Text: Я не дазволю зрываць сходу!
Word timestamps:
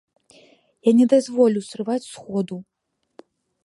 Я 0.89 0.93
не 1.01 1.07
дазволю 1.13 1.59
зрываць 1.69 2.03
сходу! 2.11 2.63